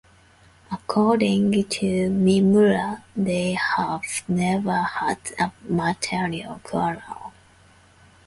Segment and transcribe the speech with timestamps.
[0.71, 7.33] According to Miura, they have never had a marital quarrel.